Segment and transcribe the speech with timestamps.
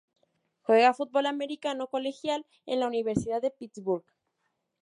[0.63, 4.03] Jugó fútbol americano colegial en la Universidad de Pittsburgh.